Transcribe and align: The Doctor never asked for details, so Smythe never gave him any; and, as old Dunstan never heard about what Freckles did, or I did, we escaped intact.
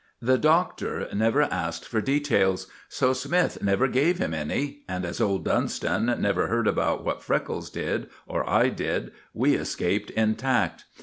The 0.19 0.39
Doctor 0.39 1.07
never 1.13 1.43
asked 1.43 1.85
for 1.87 2.01
details, 2.01 2.65
so 2.89 3.13
Smythe 3.13 3.61
never 3.61 3.87
gave 3.87 4.17
him 4.17 4.33
any; 4.33 4.79
and, 4.89 5.05
as 5.05 5.21
old 5.21 5.45
Dunstan 5.45 6.07
never 6.19 6.47
heard 6.47 6.65
about 6.65 7.05
what 7.05 7.21
Freckles 7.21 7.69
did, 7.69 8.09
or 8.25 8.43
I 8.49 8.69
did, 8.69 9.11
we 9.35 9.53
escaped 9.53 10.09
intact. 10.09 10.85